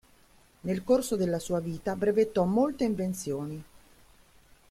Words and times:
Nel 0.61 0.83
corso 0.83 1.15
della 1.15 1.37
sua 1.37 1.59
vita 1.59 1.95
brevettò 1.95 2.43
molte 2.45 2.85
invenzioni. 2.85 3.63